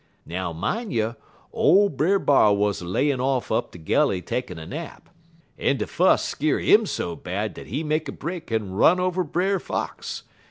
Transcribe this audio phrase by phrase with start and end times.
[0.25, 1.15] "Now, mine you,
[1.53, 5.09] ole Brer B'ar wuz layin' off up de gully takin' a nap,
[5.59, 9.23] en de fuss skeer 'im so bad dat he make a break en run over
[9.23, 10.23] Brer Fox.